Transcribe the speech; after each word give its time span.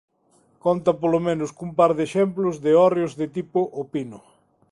Conta 0.65 0.91
polo 1.01 1.19
menos 1.27 1.49
cun 1.57 1.71
par 1.79 1.91
de 1.97 2.03
exemplos 2.09 2.55
de 2.63 2.71
hórreos 2.79 3.13
de 3.19 3.27
tipo 3.35 3.59
O 3.79 3.83
Pino. 3.93 4.19